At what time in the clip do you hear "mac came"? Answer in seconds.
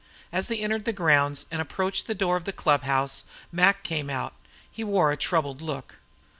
3.51-4.09